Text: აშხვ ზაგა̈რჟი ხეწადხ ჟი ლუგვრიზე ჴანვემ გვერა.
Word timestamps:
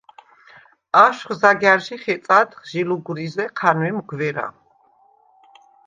აშხვ 1.05 1.29
ზაგა̈რჟი 1.41 1.95
ხეწადხ 2.03 2.59
ჟი 2.69 2.81
ლუგვრიზე 2.87 3.45
ჴანვემ 3.57 3.97
გვერა. 4.09 4.47